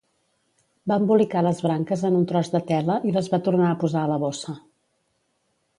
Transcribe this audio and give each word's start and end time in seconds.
Va 0.91 0.95
embolicar 1.01 1.43
les 1.47 1.61
branques 1.67 2.05
en 2.09 2.17
un 2.21 2.25
tros 2.33 2.49
de 2.57 2.63
tela 2.73 2.97
i 3.11 3.15
les 3.19 3.31
va 3.35 3.43
tornar 3.49 3.71
a 3.75 3.79
posar 3.85 4.05
a 4.07 4.13
la 4.15 4.21
bossa. 4.27 4.57